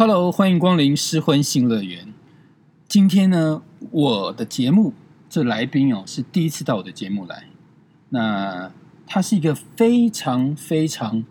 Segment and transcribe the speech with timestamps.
[0.00, 2.14] Hello，欢迎光临失婚新乐园。
[2.88, 3.60] 今天呢，
[3.90, 4.94] 我的节目
[5.28, 7.44] 这来宾哦是第一次到我的节目来。
[8.08, 8.72] 那
[9.06, 11.22] 她是一个非常非常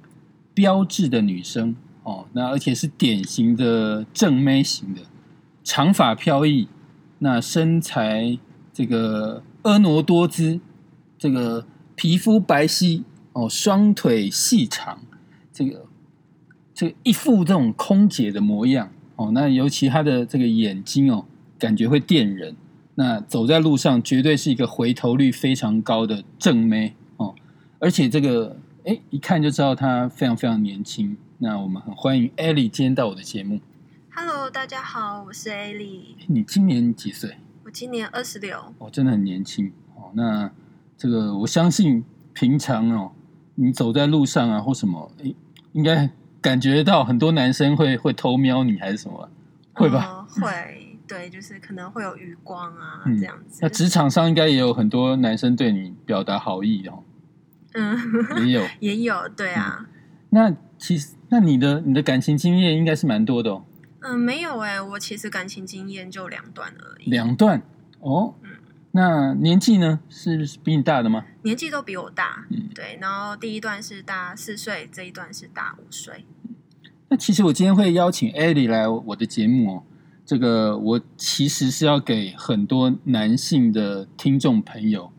[0.53, 5.01] 标致的女生哦，那而且是典型的正妹型的，
[5.63, 6.67] 长发飘逸，
[7.17, 8.37] 那身材
[8.71, 10.59] 这个婀娜多姿，
[11.17, 11.65] 这个
[11.95, 13.01] 皮肤白皙
[13.33, 14.99] 哦，双腿细长，
[15.51, 15.88] 这个。
[16.79, 21.25] 这一副这种空姐的模样哦，那尤其她的这个眼睛哦，
[21.57, 22.55] 感觉会电人。
[22.95, 27.35] 那走在路上绝对是一个回头率非常高的正妹哦，
[27.79, 31.17] 而且这个哎一看就知道她非常非常年轻。
[31.39, 33.59] 那我们很欢迎艾莉今天到我的节目。
[34.15, 36.15] Hello，大家好，我是艾莉。
[36.27, 37.35] 你今年几岁？
[37.65, 38.57] 我今年二十六。
[38.77, 40.11] 哦，真的很年轻哦。
[40.13, 40.49] 那
[40.97, 43.11] 这个我相信平常哦，
[43.55, 45.33] 你走在路上啊或什么，哎，
[45.73, 46.09] 应该。
[46.41, 49.29] 感觉到很多男生会会偷瞄你还是什么？
[49.73, 50.25] 会吧？
[50.29, 53.59] 会，对，就是可能会有余光啊，这样子。
[53.61, 57.03] 那职场上应该也有很多男生对你表达好意哦。
[57.73, 57.97] 嗯，
[58.45, 59.85] 也有，也有，对啊。
[60.31, 63.63] 那其实，那你的你的感情经验应该是蛮多的哦。
[64.01, 67.09] 嗯，没有哎，我其实感情经验就两段而已。
[67.09, 67.61] 两段
[67.99, 68.33] 哦。
[68.41, 68.48] 嗯。
[68.91, 69.99] 那年纪呢？
[70.09, 71.23] 是比你大的吗？
[71.43, 72.97] 年纪都比我大，嗯，对。
[72.99, 76.25] 然后第一段是大四岁，这一段是大五岁。
[77.07, 79.83] 那其实我今天会邀请艾莉来我的节目哦，
[80.25, 85.11] 这个我其实是要给很多男性的听众朋友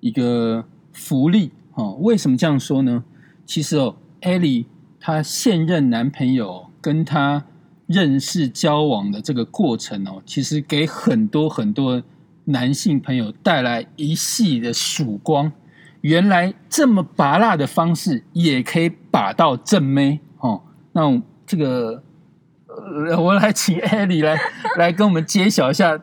[0.00, 1.94] 一个福利哦。
[2.02, 3.04] 为什么这样说呢？
[3.46, 4.66] 其实哦，艾莉
[5.00, 7.46] 她现任男朋友跟她
[7.86, 12.02] 认识交往的这个过程哦，其实给很多很多。
[12.46, 15.50] 男性朋友带来一系的曙光，
[16.02, 20.62] 原来这么拔辣的方式也可以把到正妹哦。
[20.92, 22.02] 那这个，
[23.18, 24.38] 我来请艾莉来
[24.76, 25.98] 来跟我们揭晓一下，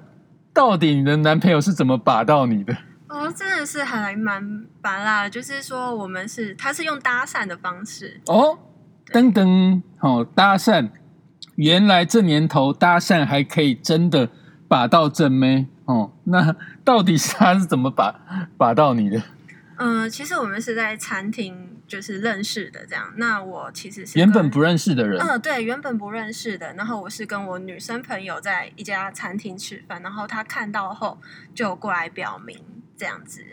[0.52, 2.76] 到底你的男朋友是怎么把到你的？
[3.08, 8.58] 哦，真的是还蛮拔辣，就是说我们是他是用搭讪的方式哦，
[9.12, 10.90] 噔噔哦，搭讪，
[11.56, 14.28] 原来这年头搭讪还可以真的
[14.68, 15.68] 把到正妹。
[15.92, 19.22] 哦，那到底是他是怎么把把到你的？
[19.78, 23.12] 嗯，其实我们是在餐厅就是认识的，这样。
[23.16, 25.20] 那我其实是原本不认识的人。
[25.20, 26.72] 嗯，对，原本不认识的。
[26.76, 31.20] 然后我是跟我女生朋友在一家餐厅吃饭，然后他看到后
[31.56, 32.58] 就过来表明
[32.96, 33.44] 这样子。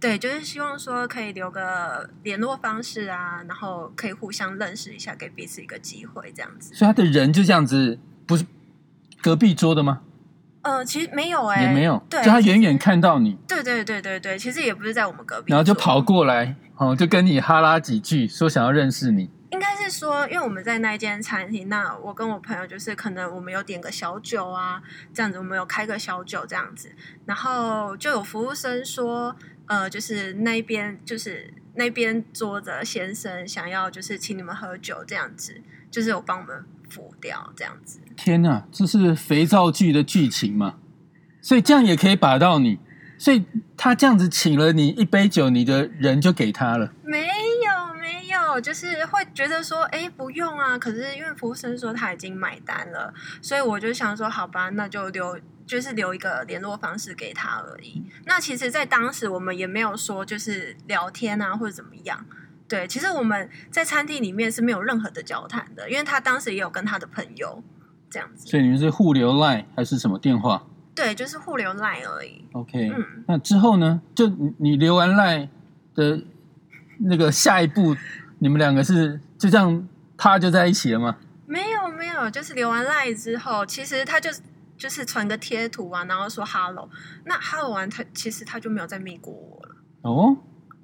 [0.00, 6.74] 对，就是希望说可以留个联络方式啊，然后可以互相认识一下，给彼此一个机会这样子。
[6.74, 8.46] 所以他的人就这样子，不是
[9.20, 10.00] 隔壁桌的吗？
[10.66, 19.30] 呃，其实没有哎，也没有，对就他远远看到你，对对对对对，其实也不是在我们隔壁，然后就跑过来，哦，就跟你哈拉几句，说想要认识你。
[19.52, 24.82] 应该是说，因为我们在那一间餐厅，那我跟我朋友就是可能我们有点个小酒啊，
[25.14, 26.90] 这样子，我们有开个小酒这样子，
[27.26, 35.62] 然后就有服务生说，呃，就是那边就是那边坐着先生想要就是请你们喝酒这样子，
[35.92, 36.64] 就是有帮我们。
[36.88, 40.76] 浮掉这样子，天哪，这是肥皂剧的剧情嘛？
[41.42, 42.78] 所以这样也可以把到你，
[43.18, 43.44] 所以
[43.76, 46.92] 他这样子请了你一杯酒，你的人就给他了？
[47.04, 50.76] 没有没有，就是会觉得说，哎，不用啊。
[50.76, 58.02] 可是因为服务生说他已经买单了，所以我就想说，好吧，那就留，就是留一个联络方式给他而已。
[58.24, 62.26] 那其实，在当时我们也没有说就是聊天啊，或者怎么样。
[62.68, 67.62] 对，其实我们在餐厅里面是没有任何的交谈的，因为他当时也有跟他的朋友
[68.10, 68.48] 这样子。
[68.48, 70.66] 所以你们是互留 line 还是什么电话？
[70.94, 72.44] 对，就是互留 line 而已。
[72.52, 74.00] OK，嗯，那之后呢？
[74.14, 74.26] 就
[74.58, 75.48] 你留完 line
[75.94, 76.20] 的
[76.98, 77.94] 那个下一步，
[78.40, 81.18] 你们两个是就这样他就在一起了吗？
[81.46, 84.30] 没有，没有，就是留完 line 之后，其实他就
[84.76, 86.90] 就是传个贴图啊，然后说 hello，
[87.26, 89.76] 那 hello 完他其实他就没有再密过我了。
[90.02, 90.36] 哦。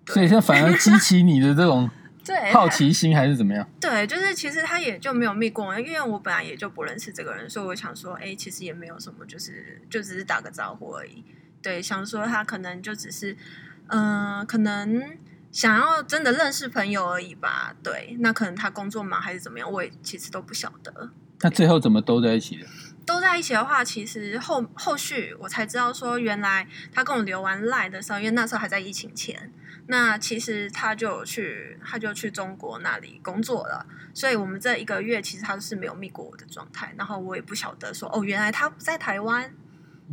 [0.07, 1.89] 所以现在反而激起你的这种
[2.53, 3.69] 好奇心，还是怎么样？
[3.81, 11.25] 对，就是其实他也就没有密过，因为我本来也就不认识这个人，所以我想说，哎，其实也没有什么，就是就只是打个招呼而已。
[11.61, 13.37] 对，想说他可能就只是，
[13.88, 15.17] 嗯，可能
[15.50, 17.75] 想要真的认识朋友而已吧。
[17.82, 21.11] 对，那可能他工作忙还是怎么样，我也其实都不晓得。
[21.41, 22.67] 那最后怎么都在一起的？
[23.05, 29.53] 都在一起的话，其实后后续我才知道说，原来他跟我留完赖的时候，因为那时候还在疫情前。
[29.87, 39.52] 那其实他就去，他就去中国那里工作了，所以我们这一个月其实他是没有密过我的状态，然后我也不晓得说哦，原来他不在台湾，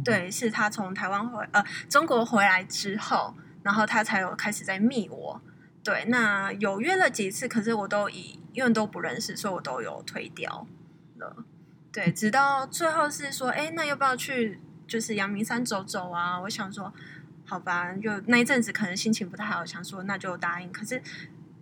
[0.03, 5.41] 对，是他从台湾回呃中国回来之后，然后他才有开始在密我，
[5.83, 10.67] 对，那有约了几次，可是我都以因为都不认识，所以我都有推掉
[11.17, 11.45] 了。
[11.91, 16.39] 对，直到最后是说，哎，那要不要去就是阳明山走走啊？
[16.41, 16.93] 我想说，
[17.49, 20.71] 好吧，就那一阵子可能心情不太好，想说那就答应。
[20.71, 21.01] 可是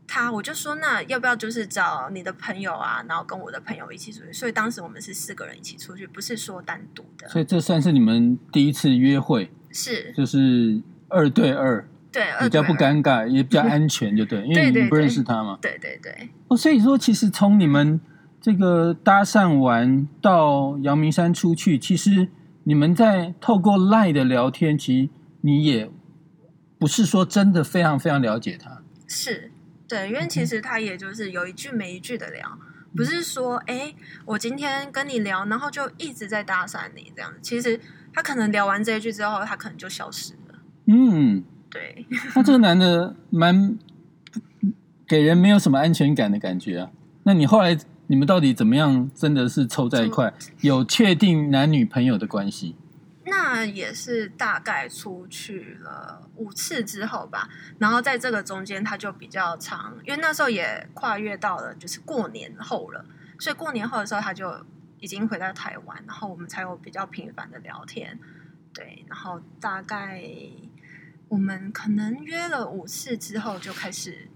[0.05, 4.33] 他，我就说，那要不要就是找你的朋友啊，然后跟我的朋友一起出去？
[4.33, 7.27] 所以当时我们是四个人一起出去，不是说单独的。
[7.29, 15.57] 所以这算是你们第一次约会，是就是二对二，对，比较不尴尬，也比较安全，就对，因为你不认识他嘛。
[15.61, 16.29] 对对对。
[16.49, 17.99] 哦，所以说其实从你们。
[18.39, 22.29] 这个搭讪完到阳明山出去，其实
[22.63, 25.09] 你们在透过赖的聊天，其实
[25.41, 25.89] 你也
[26.77, 28.81] 不是说真的非常非常了解他。
[29.07, 29.51] 是，
[29.87, 32.57] 对，因为其实他也就是有一句没一句的聊，
[32.95, 33.93] 不是说哎，
[34.25, 37.39] 我今天跟你聊，然后就一直在搭讪你这样子。
[37.41, 37.79] 其实
[38.13, 40.59] 他可能聊完这一句之后，他可能就消失了。
[40.85, 42.05] 嗯，对。
[42.35, 43.77] 那这个男的蛮
[45.07, 46.91] 给人没有什么安全感的感觉啊。
[47.23, 47.77] 那你后来？
[48.09, 49.11] 你们到底怎么样？
[49.13, 52.77] 真的是凑在一块，有确定男女朋友的关系？
[53.27, 57.47] 那也是大概出去了五次之后吧。
[57.77, 63.05] 然后在这个中间，他就比较长，因为那时候也跨越到了就是过年后了，
[63.39, 64.65] 所以过年后的时候他就
[64.99, 68.19] 已经回到台湾，然后我们才有比较频繁的聊天。
[68.73, 70.23] 对，然后大概
[71.27, 74.29] 我们可能约了五次之后就开始。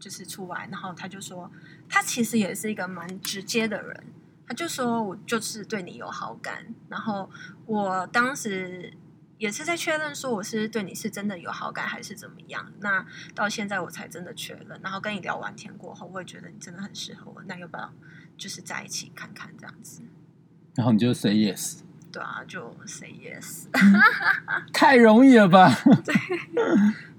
[0.00, 1.50] 就是出来，然后他就说，
[1.88, 4.04] 他其实也是一个蛮直接的人，
[4.48, 7.28] 他就说我就是对你有好感，然后
[7.66, 8.92] 我当时
[9.36, 13.04] 也是在确认说我是对你是真的有好感还是怎么样，那
[13.34, 17.92] 到现在我才真的确认，然后跟你聊完天过后，我也觉得你真的很适合我，那要不要
[18.36, 20.00] 就是在一起看看这样子？
[20.74, 21.80] 然后你就 say yes，
[22.10, 23.66] 对啊，就 say yes，
[24.72, 25.70] 太容易了吧？
[26.04, 26.14] 对。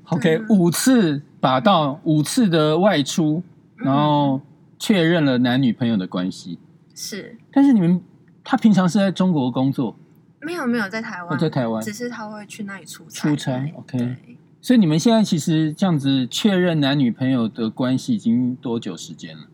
[0.06, 3.44] OK，五次把到五次的外出，
[3.76, 4.42] 然后
[4.80, 6.58] 确认了男女朋友的关系。
[7.02, 8.02] 是，但是你们
[8.44, 9.98] 他平常是在中国工作？
[10.42, 13.30] 没有，没有在台湾，在台湾，只是他会去那里出差。
[13.30, 14.18] 出差，OK。
[14.60, 19.48] 所以你们现在其实这样子确认男女朋友的关系已经多久时间了？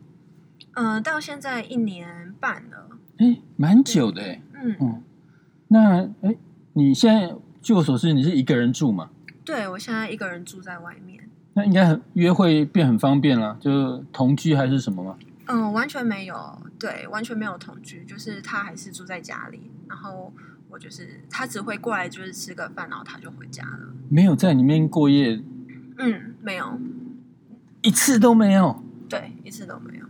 [0.74, 2.88] 嗯，到现在一年半了。
[3.18, 4.42] 哎，蛮久的哎。
[4.64, 5.02] 嗯嗯。
[5.68, 6.36] 那哎，
[6.72, 7.32] 你现在
[7.62, 9.10] 据我所知，你是一个人住吗？
[9.44, 11.30] 对，我现在一个人住在外面。
[11.54, 15.16] 那应该很约会变很方便了，就同居还是什么吗？
[15.46, 20.32] 嗯，完全没有，对，完全没有同居，就是他还是住在家里，然后
[20.68, 23.94] 我就是他只会过来就是吃个饭，然后他就回家了。
[24.08, 25.42] 没有在里面过夜？
[25.98, 26.78] 嗯，没有，
[27.82, 28.82] 一次都没有。
[29.08, 30.06] 对，一次都没有。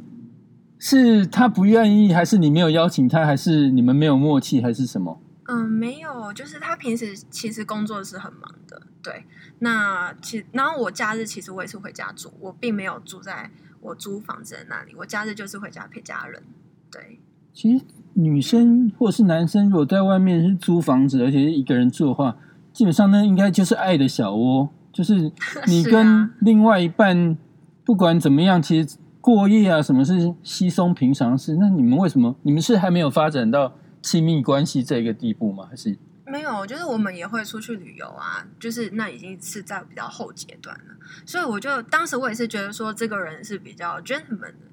[0.79, 5.21] 是他不愿意，还是你没有邀请他，还是你们没有默契，还是什么？
[5.49, 9.25] 嗯，没有，就是他平时其实工作是很忙的，对。
[9.61, 13.51] 那其然后我假日其实我也是回家住，我并没有住在
[13.87, 16.43] 我租房子在那里，我假日就是回家陪家人。
[16.91, 17.19] 对，
[17.53, 17.85] 其实
[18.15, 22.37] 女生或者是男生，如果在外面是租房子，而且是一个人住的话，
[22.73, 25.33] 基本上那，应该就是爱的小窝，就是
[25.67, 27.37] 你跟另外一半
[27.85, 31.57] 不管怎么样，其实过夜啊，什么是稀松平常事。
[31.57, 32.37] 那你们为什么？
[32.43, 33.73] 你们是还没有发展到？
[34.03, 35.65] 亲密关系这个地步吗？
[35.69, 36.67] 还是没有？
[36.67, 40.95] 就是我们也会出去旅游啊，就是那已经是在比较后阶段了。
[41.25, 44.67] 所以我就当时我也是觉得说，这个人是比较 gentleman 的，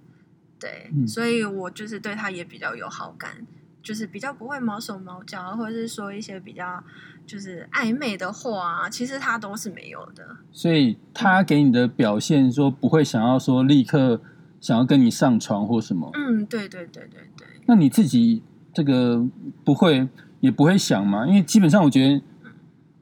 [0.59, 3.45] 对，所以我就是对他也比较有好感，
[3.81, 6.83] 就是比较不会毛手毛脚，或者是说一些比较
[7.25, 10.37] 就是暧昧的话，啊其实他都是没有的。
[10.51, 14.19] 所以他给你的表现说不会想要说立刻
[14.59, 16.09] 想要跟你上床或什么？
[16.13, 17.47] 嗯，对对对对对。
[17.67, 18.41] 那你自己？
[18.75, 19.23] 这个
[19.63, 20.09] 不会
[20.43, 22.21] 也不会想嘛，因为基本上我觉得，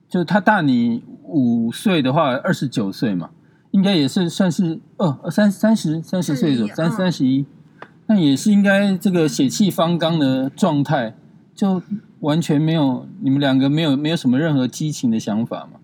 [0.08, 3.32] 就是他大你五岁的话，二十九岁嘛，
[3.72, 7.48] 应该也是算是二三三十三十岁的三三十一，
[8.06, 11.16] 那也是应该这个血气方刚的状态，
[11.56, 11.82] 就
[12.20, 15.80] 完全没有你们两个没有没有什么任何激情的想法嘛？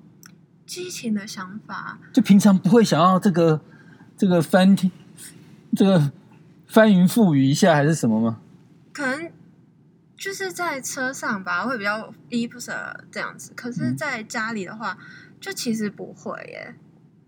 [0.67, 3.59] 激情的想法，就平常不会想要这个
[4.15, 4.91] 这个翻天
[5.75, 6.11] 这个
[6.67, 8.37] 翻云覆雨一下还是什么吗？
[8.93, 9.31] 可能。
[10.17, 12.73] 就是在车上吧，会比较依不舍
[13.11, 13.53] 这样子。
[13.55, 14.97] 可是，在家里的话，
[15.39, 16.75] 就其实不会耶。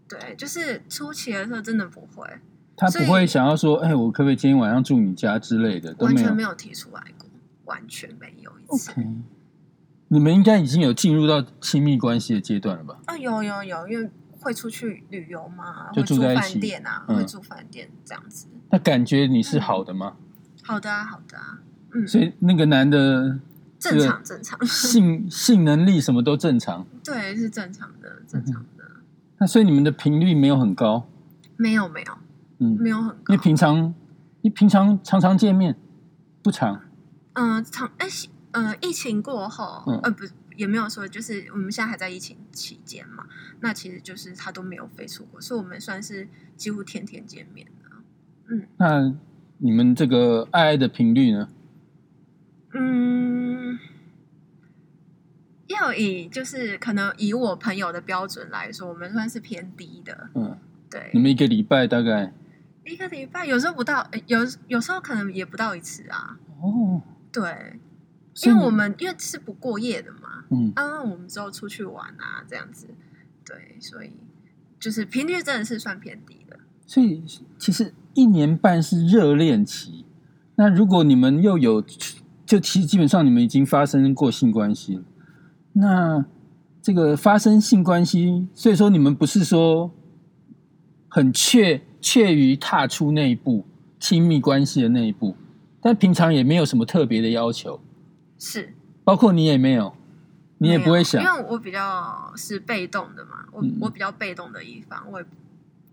[0.07, 2.27] 对，就是初期的时候真的不会。
[2.75, 7.29] 他不会想要说：“哎，我可不可以今天晚上住你家之类的？”完全没有提出来过，
[7.65, 8.91] 完全没有一次。
[10.07, 12.99] 你们应该已经有进入到亲密关系的阶段了吧？
[13.05, 18.47] 啊，有有有，因为会出去旅游嘛，就住在饭店啊，会住饭店这样子。
[18.71, 20.15] 那感觉你是好的吗？
[20.63, 21.59] 好的啊，好的啊。
[22.07, 23.39] 所以那个男的
[23.77, 24.65] 正常正常。
[24.65, 28.83] 性性能力什么都正常，对，是正常的正常的。
[29.37, 31.07] 那所以你们的频率没有很高，
[31.57, 32.17] 没有没有，
[32.59, 33.33] 嗯，没有很高。
[33.33, 33.93] 因为平常
[34.41, 35.75] 你平常常常见面
[36.41, 36.81] 不常，
[37.33, 38.07] 嗯，常哎，
[38.51, 39.99] 呃，疫情过后，嗯。
[40.03, 40.25] 呃，不，
[40.57, 43.25] 也没有说，就是我们现在还在疫情期间嘛，
[43.61, 46.27] 那其实就是他都没有飞出国，所以我们算是
[46.57, 48.57] 几乎天天见面的。
[48.75, 49.15] 那
[49.59, 51.47] 你们这个爱爱的频率呢？
[52.73, 53.79] 嗯，
[55.67, 60.29] 要以就是可能以我朋友的标准来说，我们算是偏低的。
[60.35, 60.57] 嗯，
[60.89, 62.31] 对你，们一个礼拜大概
[62.85, 66.37] 一个礼拜有时候不到，呃有有时候可能也不到一次啊。
[66.61, 67.79] 哦，对，
[68.43, 72.87] 因为我们因为是不过夜的嘛，嗯啊，我们之后出去玩啊，这样子，
[73.45, 74.11] 对，所以
[74.79, 76.59] 就是频率真的是算偏低的。
[76.85, 77.23] 所以
[77.57, 80.05] 其实一年半是热恋期。
[80.55, 81.81] 那如果你们又有，
[82.49, 85.03] 就其实基本上你们已经发生过性关系了。
[85.73, 86.25] 那
[86.81, 89.91] 这个发生性关系，所以说你们不是说
[91.07, 93.67] 很怯怯于踏出那一步
[93.99, 95.35] 亲密关系的那一步，
[95.79, 97.79] 但平常也没有什么特别的要求，
[98.39, 99.93] 是，包括你也没有，
[100.57, 101.23] 你也不会想。
[101.23, 103.77] 因为我比较是被动的嘛，我、嗯。
[103.79, 105.27] 我比较被动的一方，我也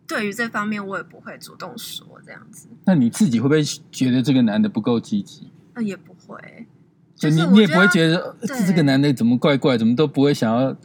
[0.06, 5.50] 对于这方面我也不会主动说这样子，那你自己会不会觉得这个男的不够积极？
[5.74, 6.66] 那也不会，
[7.14, 10.76] 就你你也不会觉得这个男的怎么怪怪，怎么都不会想要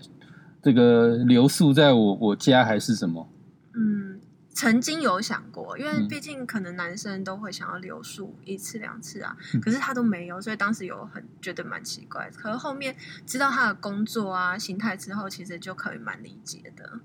[0.62, 3.28] 这个留宿在我我家还是什么？
[3.74, 4.20] 嗯，
[4.52, 12.30] 曾经有想过，因为嗯毕竟可能男生都会想要留宿一次两次啊，嗯可是他都没有，所以当时有很觉得蛮奇怪。
[12.36, 12.96] 可是后面
[13.26, 17.00] 知道他的工作啊、形态之后，其实就可以蛮理解的。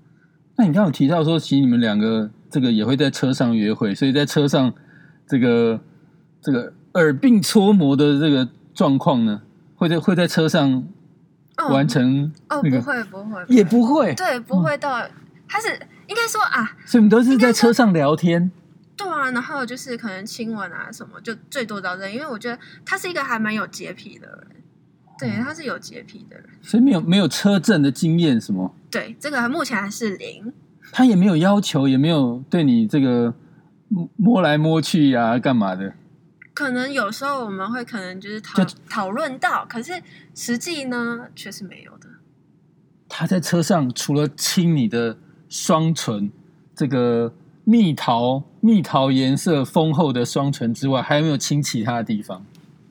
[0.55, 4.73] 那你刚刚有提到说，其实你们两个这个也会在车上约会，所以在车上
[5.27, 5.79] 这个
[6.41, 9.41] 这个耳鬓搓磨的这个状况呢，
[9.75, 10.83] 会在会在车上
[11.57, 15.07] 哦完成哦，那个、不会不会，也不会，对，不会到，
[15.47, 15.67] 他是
[16.07, 18.51] 应该说啊，所以你们都是在车上聊天。
[18.95, 24.47] 对啊，然后就是可能亲吻啊什么，就最多到这，因为我觉得他是一个还蛮有洁癖的人，
[25.19, 30.51] 对，他是有洁癖的人，所以没有没有车震的经验什么，对，这个目前还是零，
[30.91, 33.31] 他也没有要求，也没有对你这个
[33.87, 35.93] 摸摸来摸去呀、干嘛的。
[36.57, 40.01] 可能有时候我们会可能就是讨就讨论到，可是
[40.33, 42.09] 实际呢却是没有的。
[43.07, 46.31] 他在车上除了亲你的双唇，
[46.73, 47.31] 这个
[47.63, 52.43] 蜜桃蜜桃颜色丰厚的双唇之外，还有没有亲其他的地方？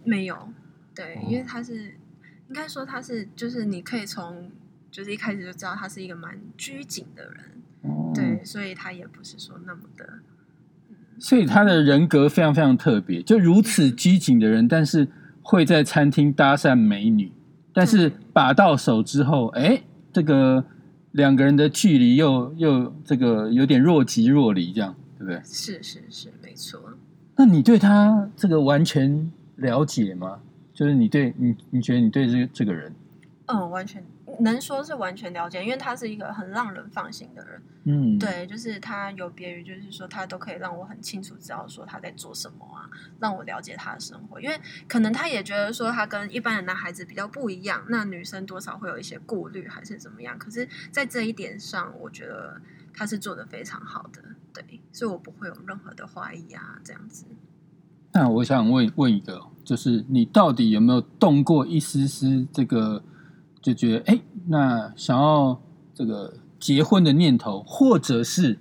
[0.05, 0.49] 没有，
[0.95, 1.97] 对，哦因为他是
[2.47, 4.49] 应该说他是，就是你可以从
[4.93, 10.21] 就是一开始就知道他是一个蛮拘谨的人，哦对，所以他也不是说那么的，
[11.19, 15.09] 所以他的人格非常非常特别，就如此拘谨的人，但是
[15.43, 17.33] 会在餐厅搭讪美女，
[17.73, 19.83] 但是把到手之后，哎，
[20.13, 20.65] 这个
[21.13, 25.41] 两个人的距离又又这个有点若即若离，这样对不对？
[25.45, 26.81] 是是是，没错。
[27.37, 30.39] 那你对他这个完全了解吗？
[30.75, 32.93] 就是你对你，你觉得你对这个这个人，
[33.47, 34.03] 嗯，完全
[34.41, 37.63] 能说是完全了解，因为他是一个很让人放心的人。
[37.85, 42.91] 嗯，，对，就是他有别于，就是说他都可以让我很清楚知道说他在做什么啊，
[43.21, 44.41] 让我了解他的生活。
[44.41, 50.39] 因为可能他也觉得说他跟一般的男孩子比较不一样，那女生多少会有一些顾虑还是怎么样。
[50.39, 52.61] 可是，在这一点上，我觉得
[52.93, 54.21] 他是做的非常好的，
[54.53, 57.25] 对，所以我不会有任何的怀疑啊，这样子。
[58.13, 63.05] 那我想问问一个，就是你到底有没有动过一丝丝这个，
[63.67, 65.61] 就觉得哎，那想要
[65.93, 68.61] 这个结婚的念头，或者是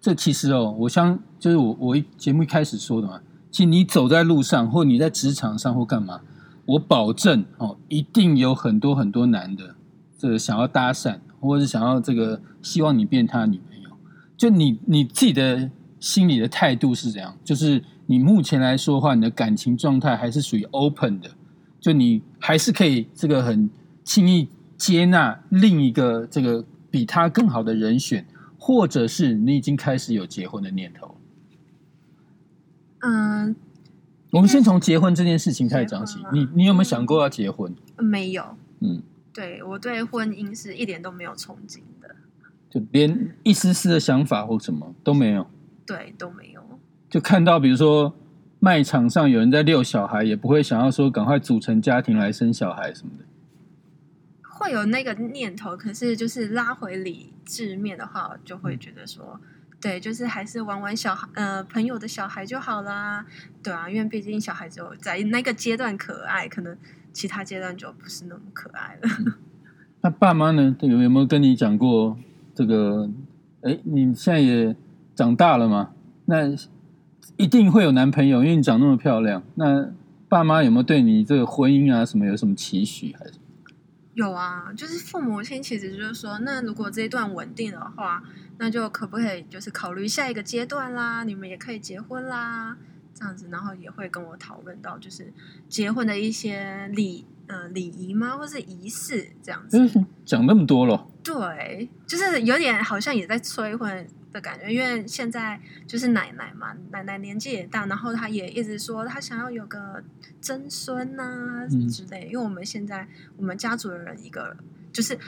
[0.00, 3.20] 这其实哦，我相就是我我一节目一开始说的嘛，
[3.52, 6.22] 其实你走在路上，或你在职场上或干嘛，
[6.66, 9.76] 我保证哦，一定有很多很多男的，
[10.18, 13.90] 这想要搭讪，或者是想要这个希望你变他女朋友。
[14.36, 17.36] 就你你自己的心里的态度是怎样？
[17.44, 21.30] 就是你目前来说的话，你的感情状态还是属于 open 的，
[21.78, 23.70] 就你还是可以这个很
[24.04, 28.26] 轻易接纳另一个这个比他更好的人选，
[28.58, 31.16] 或者是你已经开始有结婚的念头。
[33.00, 33.54] 嗯，
[34.30, 37.74] 我们先从结婚这件事情开始讲起你你有没有想过要结婚？
[37.98, 38.44] 没有，
[38.80, 39.02] 嗯，
[39.32, 42.14] 对我对婚姻是一点都没有憧憬的，
[42.68, 45.46] 就连一丝丝的想法或什么都没有。
[45.86, 46.60] 对，都没有。
[47.08, 48.14] 就看到比如说
[48.58, 53.24] 卖场上有人在遛小孩，也不会想要说赶快组成家庭来生小孩什么的。
[54.60, 59.40] 会有那个念头，可是就是拉回理智面的话，就会觉得说，
[59.80, 63.24] 对，就是还是玩玩小孩，呃，朋友的小孩就好啦，
[63.62, 66.76] 对啊，因为毕竟小孩只有在那个阶段可爱，可能
[67.10, 69.08] 其他阶段就不是那么可爱了。
[70.02, 70.76] 那爸妈呢？
[70.82, 72.18] 有有没有跟你讲过
[72.54, 73.10] 这个？
[73.62, 74.76] 哎，你现在也
[75.14, 75.92] 长大了嘛？
[76.26, 76.54] 那
[77.36, 79.42] 一定会有男朋友，因为你长那么漂亮。
[79.54, 79.90] 那
[80.28, 83.14] 爸妈有没有对你这个婚姻啊什么有什么期许？
[83.18, 83.32] 还是
[84.14, 88.22] 有啊，就是父母亲其实就是说，那如果这一段稳定的话，
[88.58, 91.22] 那就可不可以就是考虑下一个阶段啦？
[91.24, 92.76] 你们也可以结婚啦，
[93.14, 95.32] 这样子，然后也会跟我讨论到就是
[95.68, 99.78] 结婚的一些礼呃礼仪吗，或是仪式这样子。
[99.78, 101.06] 就是讲那么多了？
[101.22, 110.02] 对，就是有点好像也在催婚的感觉，因为现在就是奶奶嘛，奶奶年纪也大，然后她也一直说她想要有个
[110.40, 112.26] 曾孙呐、嗯之类。
[112.26, 113.06] 因为我们现在
[113.36, 114.56] 我们家族的人一个
[114.92, 115.18] 就是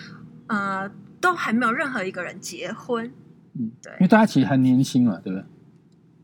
[0.47, 0.91] 呃
[1.21, 3.13] 都还没有任何一个人结婚，
[3.55, 5.45] 嗯，对因为大家其实还年轻嘛，对不对？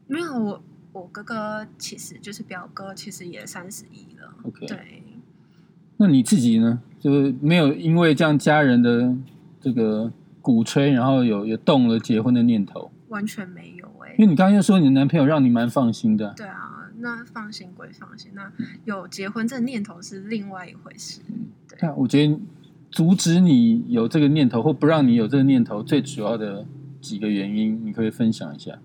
[0.07, 5.03] 没有我我哥哥其实就是表哥，其实也三十一了 OK 对，
[5.97, 6.81] 那你自己呢？
[7.01, 9.15] 就是没有因为这样家人的
[9.61, 12.91] 这个鼓吹，然后有有动了结婚的念头？
[13.09, 18.53] 完全没有哎、因为你刚刚又说你的男朋友让你蛮放心的，对啊，那放心归放心，那
[18.85, 21.21] 有结婚这念头是另外一回事。
[21.69, 22.39] 对但我觉得
[22.91, 26.67] 阻止你有这个念头，或不让你有这个念头，最主要的
[27.01, 28.79] 几个原因，你可以分享一下。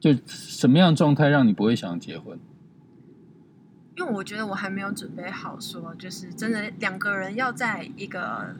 [0.00, 2.38] 就什么样的状态让你不会想结婚？
[3.96, 8.54] 因为我觉得我还没有准备好说，就是真的两个人要在一个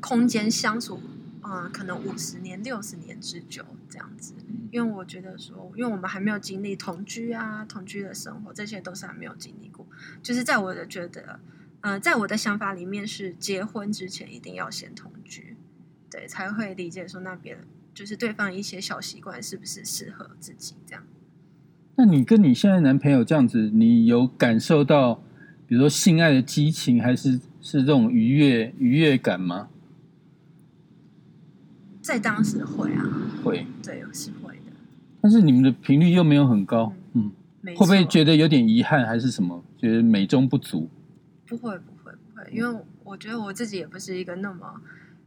[0.00, 1.00] 空间相处，
[1.44, 4.34] 嗯、可能五十年、六十年之久这样子。
[4.70, 9.86] 因为我觉得说，因为我们还没有经历同居啊、同居的生活，这些都是还没有经历过。
[10.22, 11.38] 就是在我的觉得，
[11.82, 15.56] 呃，在我的想法里面是结婚之前一定要先同居，
[16.10, 17.58] 对，才会理解说那边
[17.92, 21.04] 就是对方一些小习惯是不是适合自己这样。
[21.96, 25.16] 那你跟你现在男朋友这样子，你有感受到，
[25.66, 29.68] 比如说性爱的激情，还是是这种愉悦愉悦感吗？
[32.02, 33.06] 在当时会啊，
[33.42, 34.72] 会，对，是会的。
[35.20, 37.30] 但是你们的频率又没有很高，嗯，
[37.60, 39.62] 没会不会错觉得有点遗憾，还是什么？
[39.78, 40.90] 觉得美中不足？
[41.46, 44.80] 不会不会不会，因为我觉得我自己也不是一个那么，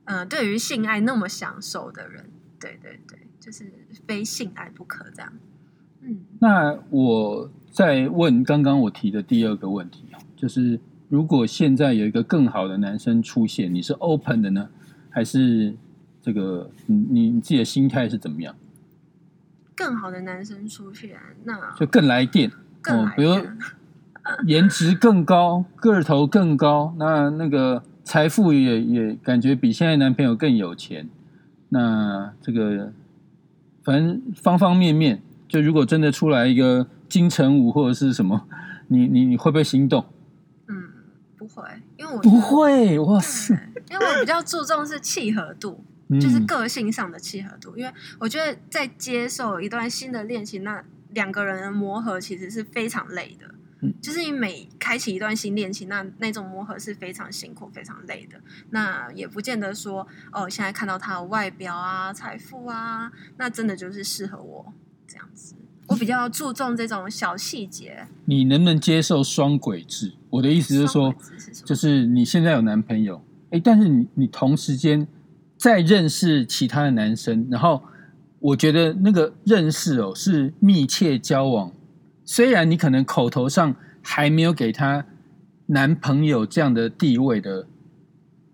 [0.04, 2.26] 呃，对于性爱那么享受的人。
[2.60, 3.71] 对对对，就是
[4.08, 5.32] 非性爱不可这样。
[6.02, 14.69] 嗯，那我再问刚刚我提的第二个问题哦，就是如果现在有一个更好的男生出现，你是 open 的呢，
[15.10, 15.76] 还是
[16.26, 18.56] 这个你你你自己的心态是怎么样？
[19.76, 23.58] 更好的男生出现，那就更来电，更来比如电
[24.48, 31.08] 颜值更高，个头更高，那那个财富也也感觉比现在男朋友更有钱，
[31.70, 32.92] 那这个
[33.84, 38.48] 反正方方面面，就如果真的出来一个金城武或者是什么，
[38.90, 40.04] 你你你会不会心动？
[40.70, 40.90] 嗯，
[41.38, 41.62] 不会，
[41.98, 43.54] 因为我不会，哇塞，
[43.92, 47.76] 因为我比较注重是契合度，嗯就是个性上的契合度。
[47.78, 53.48] 因为我觉得在接受一段新的恋情，那两个人的磨合其实是非常累的。
[53.82, 58.39] 嗯就是你每开启一段新恋情，那那种磨合是非常辛苦、非常累的。
[58.70, 64.74] 那也不见得说哦，现在看到他的外表啊、财富啊，那真的就是适合我
[65.06, 65.56] 这样子。
[65.88, 68.08] 我比较注重这种小细节。
[68.24, 70.13] 你能不能接受双轨制？
[70.32, 71.13] 我的意思是说
[71.63, 75.06] 就是你现在有男朋友，哎，但是你你同时间
[75.58, 77.84] 在认识其他的男生，然后
[78.39, 81.72] 我觉得那个认识哦是密切交往，
[82.24, 85.06] 虽然你可能口头上还没有给他
[85.68, 87.68] 男朋友这样的地位的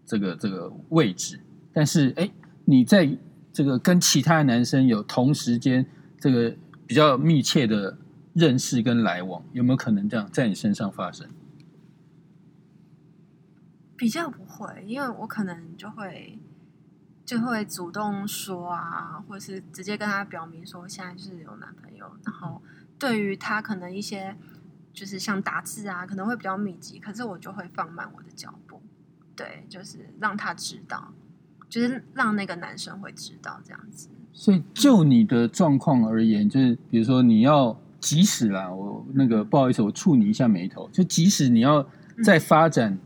[0.06, 1.40] 这个这个位置，
[1.74, 2.30] 但是哎，
[2.66, 3.18] 你在
[3.52, 5.86] 这个跟其他的男生有同时间
[6.20, 6.56] 这个
[6.88, 7.98] 比较密切的
[8.34, 11.28] 认识跟来往，有没有可能这样在你身上发生？
[13.98, 16.40] 比较不会，因为我可能就会
[17.26, 22.62] 就会主动说啊，或者是直接跟他表明说现在就是有男朋友，然后
[23.00, 24.36] 对于他可能一些
[24.94, 28.82] 就是像打字啊，可能会比较密集，可是我就会放慢我的脚步，
[29.36, 31.14] 对，就是让他知道，
[31.70, 34.10] 就是让那个男生会知道这样子。
[34.34, 41.86] 所以就你的状况而言，就是比如说你要即使啦，我那个不好意思，我触你一下眉头，就即使你要
[42.24, 42.98] 再发展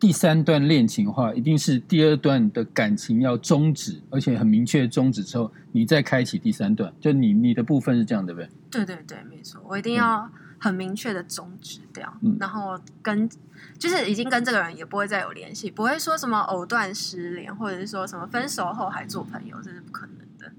[0.00, 6.92] 第三段恋情的话，一定是第二段的感情要终止，而且很明确的终止之后，你再开启第三段。
[7.00, 8.48] 就你你的部分是这样，对不对？
[8.70, 13.28] 对对对，没错，我一定要很明确的终止掉，嗯然后跟
[13.76, 20.52] 就是已经跟这个人也不会再有联系，不会说什么藕断丝连，或者是说什么分手后还做朋友，这是不可能的。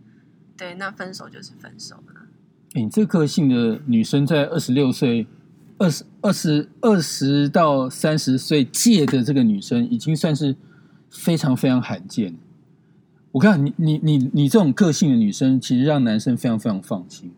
[0.58, 2.28] 对，那分手就是分手了。
[2.73, 5.25] 诶你这个性的女生在二十六岁、
[5.79, 10.55] 二十二十二十到三十岁界的这个女生，已经算是
[11.09, 12.35] 非常非常罕见。
[13.31, 17.31] 我看你你你你这种个性的女生，其实让男生非常非常放心。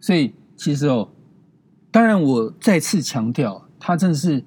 [0.00, 1.08] 所以其实哦，
[1.90, 4.42] 当然我再次强调，她真的是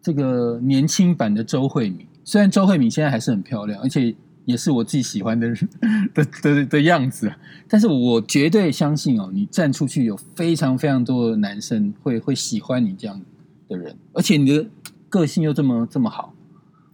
[0.00, 2.06] 这个年轻版的周慧敏。
[2.22, 5.68] 虽然周慧敏现在还是很漂亮，而且也是我自己喜欢的人
[6.14, 7.32] 的的的样子，
[7.68, 13.20] 但是我绝对相信哦，你站出去有非常非常多的男生会会喜欢你这样
[13.68, 14.66] 的人，而且你的
[15.08, 16.34] 个性又这么这么好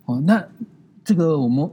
[0.06, 0.22] 哦。
[0.26, 0.44] 那
[1.04, 1.70] 这个我们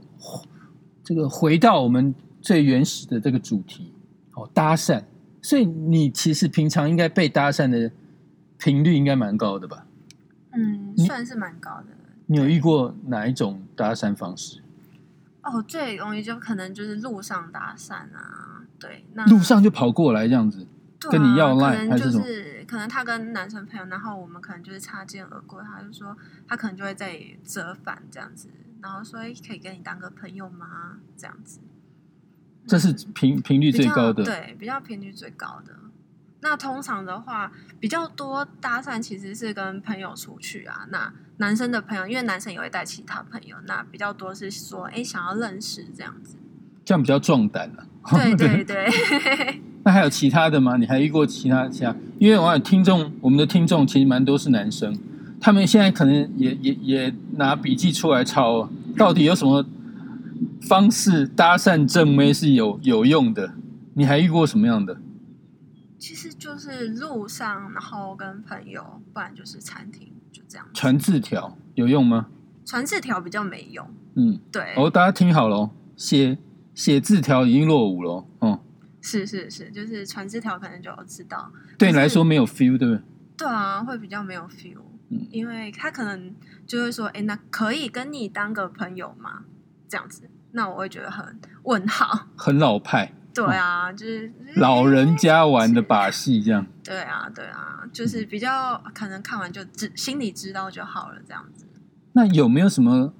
[1.04, 3.92] 这个回到我们最原始的这个主题
[4.34, 5.02] 哦，搭讪。
[5.40, 7.90] 所以你其实平常应该被搭讪的
[8.58, 9.86] 频率应该蛮高的吧？
[10.52, 11.86] 嗯，算是蛮高的。
[12.26, 14.60] 你有遇过哪一种搭讪方式？
[15.50, 20.66] 哦，最容易就可能就是路上搭讪啊，对，那路上就跑过来这样子，
[21.10, 22.24] 跟你要赖还是什么？
[22.66, 28.48] 可能他跟男生朋友，然后我们可能就是擦肩而过，他就说他可能就会在折返这样子，
[28.82, 30.98] 然后说可以跟你当个朋友吗？
[31.16, 31.60] 这样子。
[32.66, 35.74] 这是频频率最高的，对，比较频率最高的。
[36.40, 40.86] 那通常的话，比较多搭讪其实是跟朋友出去啊。
[40.90, 46.36] 那男生的朋友，因为男生也会带其他朋友，那比较多是说，哎，想要认识这样子，
[46.84, 47.86] 这样比较壮胆啊。
[48.12, 48.88] 对对对。
[49.84, 50.76] 那还有其他的吗？
[50.76, 51.94] 你还遇过其他其他？
[52.18, 54.96] 因为我看听众，我们的听众其实蛮多是男生，
[55.40, 59.64] 他们现在可能也也也拿笔记出来抄，到底有什么？
[60.68, 63.54] 方式搭讪正妹是有有用的，
[63.94, 65.00] 你还遇过什么样的？
[65.98, 70.66] 其实就是路上，然后跟朋友，不然就是餐厅，就这样。
[70.72, 72.28] 传字条有用吗？
[72.64, 73.88] 传字条比较没用。
[74.14, 74.74] 嗯，对。
[74.76, 76.38] 哦，大家听好了，写
[76.74, 78.24] 写字条已经落伍了。
[78.40, 78.58] 嗯，
[79.00, 81.50] 是是是，就是传字条可能就知道。
[81.76, 83.02] 对你来说没有 feel，对不对？
[83.38, 84.78] 对啊，会比较没有 feel。
[85.08, 86.34] 嗯，因为他可能
[86.66, 89.44] 就会说：“哎，那可以跟你当个朋友吗？”
[89.88, 90.28] 这样子。
[90.52, 93.12] 那我会觉得很问号，很老派。
[93.46, 96.66] 对啊，就是老人家玩的把戏，这样。
[96.82, 101.66] 对啊，对啊，就是比较可能看完就知心里知道就好了，这样子。
[102.12, 103.12] 那有没有什么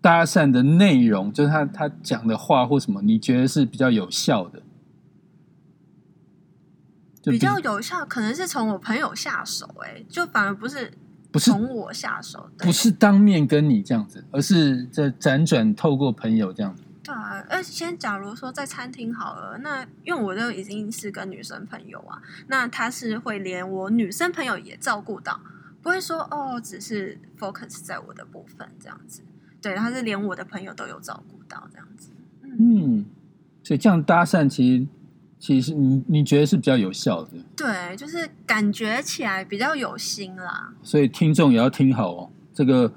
[0.00, 4.62] 搭讪的内容，就是他他讲的话或什么，你觉得是比较有效的？
[7.24, 10.92] 比较有效，可能是从我朋友下手，哎，就反而不是。
[11.32, 16.83] 不是从我下手，不是当面跟你这样子，而是在辗转透过朋友这样子。
[17.04, 25.38] 对啊，呃，先假如说在餐厅好了，那因为我都已经是跟女生朋友啊，那他是会连我女生朋友也照顾到，
[25.82, 29.22] 不会说哦，只是 focus 在我的部分这样子。
[29.60, 32.08] 对，他是连我的朋友都有照顾到这样子。
[32.42, 33.04] 嗯，
[33.62, 34.86] 所以这样搭讪其实。
[35.36, 40.72] 其实你你觉得是比较有效的，对，就是感觉起来比较有心啦。
[40.82, 42.90] 所以听众也要听好哦，这个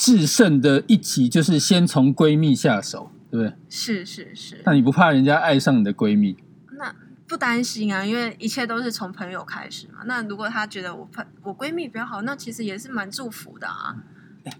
[0.00, 3.54] 制胜的一集就是先从闺蜜下手，对不对？
[3.68, 4.62] 是是是。
[4.64, 6.34] 那你不怕人家爱上你的闺蜜？
[6.78, 6.94] 那
[7.28, 9.98] 不担心啊，因为一切都是从朋友开始嘛。
[10.06, 13.94] 那如果她觉得我朋我闺蜜比较好，那其实也是蛮祝福的啊。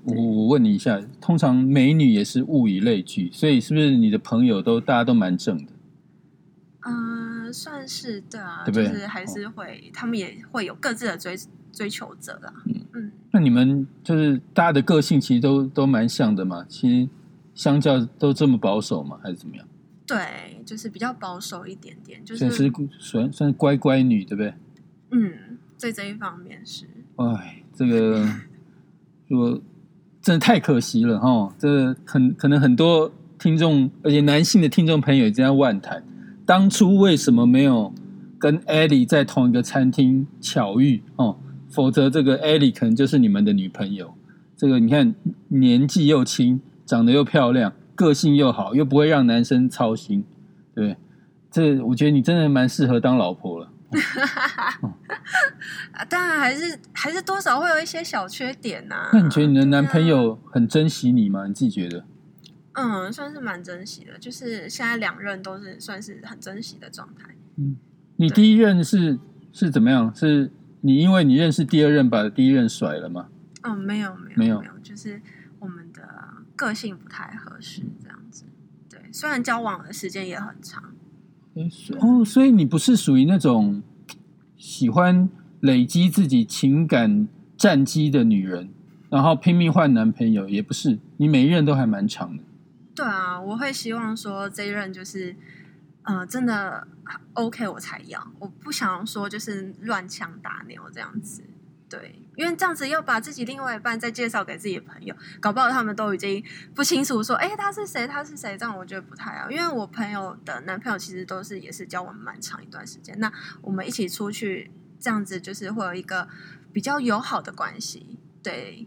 [0.05, 5.72] 我我问你一下，通常美女也是物以类聚，所以是不是你的朋友都大家都蛮正的？
[6.85, 11.35] 嗯，算是对啊，就是还是会，他们也会有各自的追
[11.72, 12.52] 追求者啦。
[12.66, 16.64] 嗯嗯，那你们就是大家的个性其实都都蛮像的嘛？
[16.68, 17.09] 其实
[17.54, 19.66] 相较都这么保守嘛，还是怎么样？
[20.06, 22.50] 对，就是比较保守一点点，就是
[22.98, 24.54] 算算是乖乖女，对不对？
[25.12, 26.85] 嗯，在这一方面是。
[27.16, 28.26] 哎，这个
[29.28, 29.61] 我
[30.20, 31.54] 真的太可惜了哈！
[31.59, 36.02] 这很可能很多听众，而且男性的听众朋友这样万谈。
[36.44, 37.94] 当初为什么没有
[38.37, 41.38] 跟艾莉在同一个餐厅巧遇哦？
[41.70, 44.14] 否则这个艾莉可能就是你们的女朋友。
[44.56, 45.14] 这个你看，
[45.48, 50.24] 年纪又轻，长得又漂亮，个性又好，又不会让男生操心，
[50.74, 50.96] 对
[51.50, 53.72] 这我觉得你真的蛮适合当老婆了。
[56.09, 59.09] 当然还是还是多少会有一些小缺点呐。
[59.12, 61.46] 那你觉得你的男朋友很珍惜你吗？
[61.46, 62.04] 你自己觉得？
[62.74, 67.35] 嗯，算是蛮珍惜的，就是现在两任都是算是很珍惜的状态。
[67.56, 67.76] 嗯，
[68.16, 69.18] 你第一任是
[69.52, 70.14] 是怎么样？
[70.14, 73.29] 是你因为你认识第二任把第一任甩了吗？
[73.62, 75.21] 嗯，没有没有没有，就是
[75.59, 76.03] 我们的
[76.57, 78.45] 个性不太合适这样子。
[78.88, 80.95] 对，虽然交往的时间也很长。
[81.99, 83.83] 哦，所以你不是属于那种
[84.57, 85.29] 喜欢
[85.61, 88.71] 累积自己情感战绩的女人，
[89.11, 92.43] 然后拼命换男朋友，也不是，你每一任都还蛮长的。
[92.95, 95.37] 对啊，我会希望说这一任就是，
[96.03, 96.87] 呃，真的
[97.35, 101.43] OK 我才要，我不想说就是乱枪打鸟这样子。
[101.89, 106.41] 对，因为这样子要把自己另外一半再介绍给自己的朋友，搞不好他们都已经
[106.73, 109.51] 不清楚说，哎，他是谁，他是谁，这样我觉得不太好。
[109.51, 116.29] 因为我朋友的男朋友其实都是也是交往蛮长一段时间，那我们一起出去这样子就是会有一个
[116.73, 118.19] 比较友好的关系。
[118.41, 118.87] 对，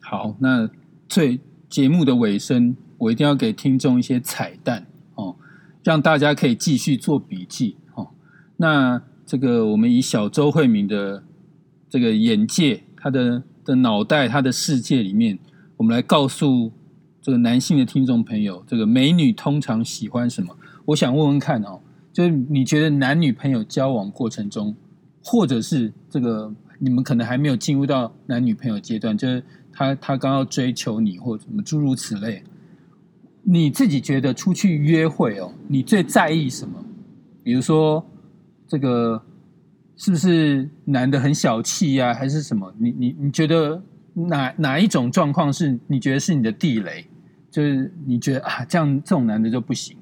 [0.00, 0.70] 好，那
[1.10, 4.86] 最节目的尾声，我一定要给听众一些彩蛋，
[5.82, 8.08] 让大家可以继续做笔记哦。
[8.56, 11.22] 那这个我们以小周慧敏的
[11.88, 15.38] 这个眼界，他的的脑袋，他的世界里面，
[15.76, 16.72] 我们来告诉
[17.22, 20.56] 这个男性的听众朋友，这个美女通常喜欢什么？
[20.86, 21.80] 我想问问看哦，
[22.12, 24.74] 就是你觉得男女朋友交往过程中，
[25.22, 32.42] 或者是这个你们可能还没有进入到男女朋友阶段，就是他他刚要追求你或什么诸如此类，
[33.42, 36.84] 你自己觉得出去约会哦，你最在意什么？
[37.42, 38.04] 比如说
[38.68, 39.20] 这个
[39.96, 42.72] 是不是男的很小气呀、还是什么？
[42.78, 43.82] 你你你觉得
[44.14, 47.06] 哪哪一种状况是你觉得是你的地雷？
[47.50, 49.96] 就是你觉得啊，这样这种男的就不行，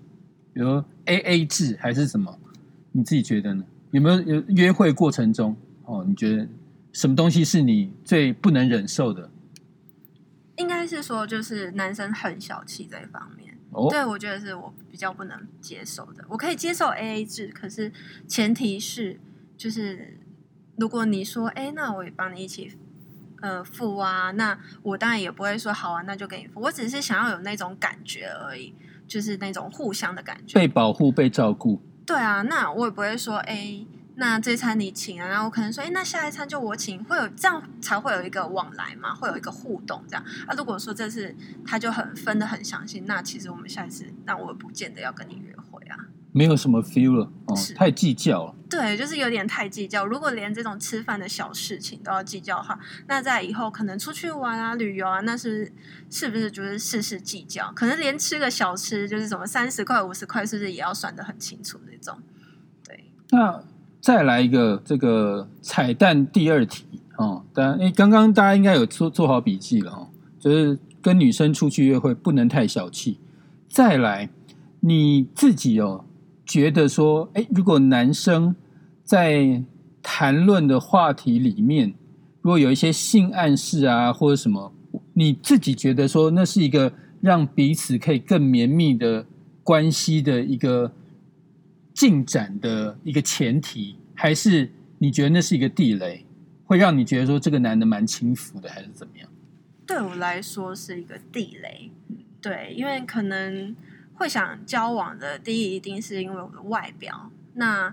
[0.53, 2.37] 比如 A A 制还是什么？
[2.93, 3.65] 你自己觉得呢？
[3.93, 6.05] 有没有有约会过程中哦？
[6.07, 6.47] 你觉得
[6.93, 9.31] 什么东西是你最不能忍受的？
[10.59, 13.57] 应该是说就是男生很小气这一方面。
[13.71, 16.25] 哦，对，我觉得是我比较不能接受的。
[16.29, 17.93] 我可以接受 A A 制，可是
[18.27, 19.21] 前提是
[19.57, 20.19] 就是
[20.77, 22.77] 如果你说，哎，那我也帮你一起
[23.43, 26.61] 呃付啊，那我当然也不会说好啊，那就给你付。
[26.61, 28.75] 我只是想要有那种感觉而已，
[29.07, 30.59] 就是那种互相的感觉。
[30.59, 33.85] 被保护、被照顾，对啊，那我也不会说，哎，
[34.19, 40.55] 那这餐你请啊，然后我可能说，哎，那下一餐就我请，会有这样才会有一个往来嘛，会有一个互动这样啊。
[40.57, 45.97] 如果说这次他就很分的很详细，那其实我们下一次，那我也不见得要跟你约会啊。
[46.33, 48.55] 没有什么 feel 了哦，太计较了。
[48.69, 50.05] 对，就是有点太计较。
[50.05, 55.73] 如果连这种吃饭的小事情都要计较的话，那在以后可能出去玩啊、旅游啊，那是
[56.11, 57.73] 是不是就是事事计较？
[57.73, 62.21] 可能连吃个小吃，就是什么三十块、五十块，是不是也要算得很清楚那种？
[62.85, 63.65] 对，那
[64.01, 66.85] 再来一个这个彩蛋第二题
[67.17, 70.07] 哦，当然，诶，刚刚大家应该有做做好笔记了哦，
[70.39, 73.19] 就是跟女生出去约会不能太小气。
[73.69, 74.31] 再来，
[74.81, 76.05] 你自己哦
[76.47, 78.55] 觉得说，诶，如果男生
[79.03, 79.63] 在
[80.03, 81.93] 谈论的话题里面，
[82.41, 84.73] 如果有一些性暗示啊或者什么，
[85.15, 89.27] 你自己觉得说那是一个让彼此可以更绵密的
[89.65, 90.93] 关系的一个
[91.99, 96.25] 进展的一个前提，还是你觉得那是一个地雷，
[96.65, 99.29] 会让你觉得说这个男的蛮轻浮的，还是怎么样？
[99.85, 101.91] 对我来说是一个地雷。
[102.41, 103.75] 对，因为可能
[104.15, 107.93] 会想交往的第一，一定是因为我的外表，那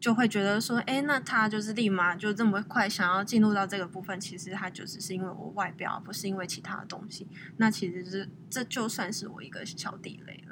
[0.00, 7.28] 就会觉得说，哎，那他就是立马就这么快想要进入到这个部分，其实他就只是因为我外表，不是因为其他的东西。
[7.58, 10.42] 那其实是这就算是我一个小地雷。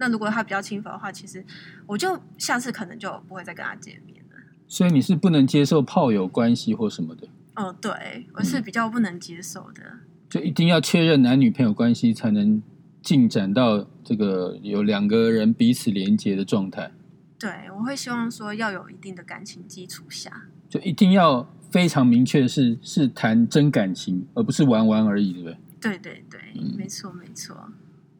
[0.00, 1.44] 那如果他比较轻浮的话，其实
[1.86, 4.36] 我就下次可能就不会再跟他见面了。
[4.66, 9.82] 所以你是不能接受炮友关系或什么的，哦，对，我是比较不能接受的。
[10.28, 12.62] 就一定要确认男女朋友关系才能
[13.02, 16.90] 进展到这个有两个人彼此连接的状态，
[17.38, 20.44] 对，我会希望说要有一定的感情基础下。
[20.68, 25.58] 就一定要非常明确是是谈真感情，而不是玩玩而已，对不对？
[25.80, 27.56] 对对对，嗯没错没错。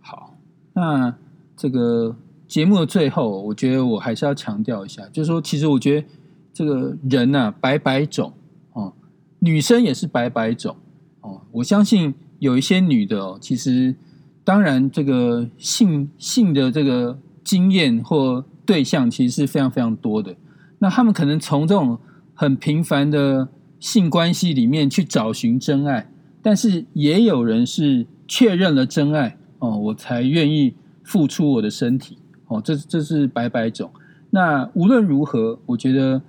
[0.00, 0.36] 好，
[0.72, 1.16] 那
[1.60, 2.16] 这个
[2.48, 6.06] 节目的最后，我觉得我还是要强调一下，就是说，其实我觉得
[6.54, 8.32] 这个人呐、百百种
[8.72, 8.94] 哦，
[9.40, 10.74] 女生也是百百种
[11.20, 11.42] 哦。
[11.52, 13.94] 我相信有一些女的哦，其实
[14.42, 20.34] 当然这个性性的这个经验或对象其实是非常非常多的。
[20.78, 21.98] 那他们可能从这种
[22.32, 23.46] 很平凡的
[23.78, 30.74] 性关系里面去找寻真爱，但是也有人是确认了真爱哦，我才愿意
[31.10, 33.90] 付出我的身体哦，这这是百百种。
[34.30, 36.22] 那无论如何，我觉得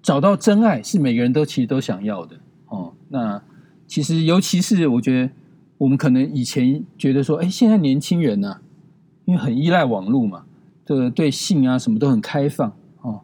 [0.00, 2.36] 找到真爱是每个人都其实都想要的
[2.68, 2.92] 哦。
[3.08, 3.42] 那
[3.88, 5.32] 其实尤其是我觉得
[5.78, 8.58] 我们可能以前觉得说，哎，现在年轻人呢、
[9.24, 10.44] 因为很依赖网络嘛，
[10.86, 13.22] 这个对性啊什么都很开放哦。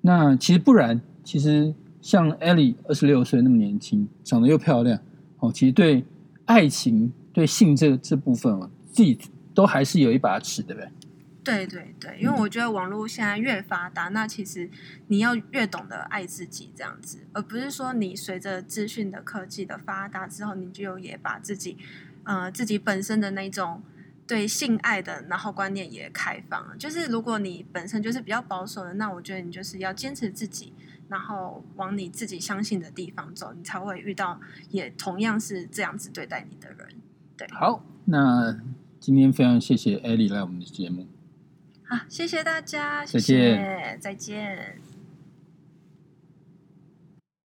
[0.00, 4.98] 那其实不然，其实像 Ellie 二十六岁那么年轻，长得又漂亮
[5.38, 6.04] 哦，其实对
[6.46, 9.16] 爱情、对性这这部分哦，自己
[9.58, 10.88] 都还是有一把尺，对不对？
[11.42, 14.70] 对对对，因为我觉得网络现在越发达，那其实
[15.08, 21.76] 你要越懂得爱自己这样子，而不是说你随着资讯的科技的发达之后，你就也把自己
[22.22, 23.82] 呃自己本身的那种
[24.28, 26.76] 对性爱的然后观念也开放了。
[26.76, 30.72] 就是如果你本身就是比较保守的，那我觉得你就是要坚持自己，
[31.08, 34.38] 然后往你自己相信的地方走，你才会遇到
[34.70, 36.86] 也同样是这样子对待你的人。
[37.36, 38.56] 对好，那
[39.08, 41.06] 今天非常谢谢 Ellie 来我们的节目。
[41.84, 44.76] 好，谢谢大家，谢谢再见。